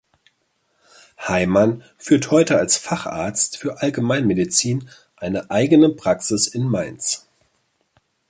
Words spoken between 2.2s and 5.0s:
heute als Facharzt für Allgemeinmedizin